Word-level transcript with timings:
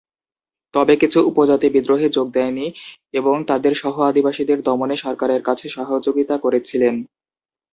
তবে 0.73 0.93
কিছু 0.97 1.19
উপজাতি 1.29 1.67
বিদ্রোহে 1.69 2.07
যোগ 2.09 2.27
দেয়নি 2.31 2.67
এবং 3.13 3.35
তাদের 3.49 3.73
সহ-আদিবাসীদের 3.81 4.59
দমনে 4.61 4.95
সরকারের 4.97 5.41
সাথে 5.47 5.67
সহযোগিতা 5.75 6.35
করেছিলেন। 6.37 6.95